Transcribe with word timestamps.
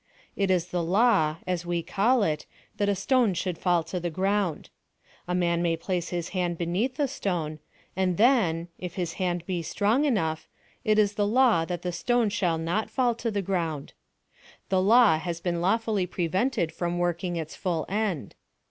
It 0.35 0.49
is 0.49 0.69
the 0.69 0.81
law, 0.81 1.37
as 1.45 1.63
we 1.63 1.83
call 1.83 2.23
it, 2.23 2.47
that 2.77 2.89
a 2.89 2.95
stone 2.95 3.35
should 3.35 3.59
fall 3.59 3.83
to 3.83 3.99
the 3.99 4.09
ground. 4.09 4.71
A 5.27 5.35
man 5.35 5.61
may 5.61 5.77
place 5.77 6.09
his 6.09 6.29
hand 6.29 6.57
beneath 6.57 6.97
the 6.97 7.07
stone, 7.07 7.59
and 7.95 8.17
then, 8.17 8.69
if 8.79 8.95
his 8.95 9.13
hand 9.21 9.45
be 9.45 9.61
strong 9.61 10.05
enough, 10.05 10.47
it 10.83 10.97
is 10.97 11.13
the 11.13 11.27
law 11.27 11.65
that 11.65 11.83
the 11.83 11.91
stone 11.91 12.29
shall 12.29 12.57
not 12.57 12.89
fall 12.89 13.13
to 13.13 13.29
the 13.29 13.43
ground. 13.43 13.93
The 14.69 14.81
law 14.81 15.19
has 15.19 15.39
been 15.39 15.61
lawfully 15.61 16.07
prevented 16.07 16.71
from 16.71 16.97
working 16.97 17.35
its 17.35 17.55
full 17.55 17.85
end. 17.87 18.33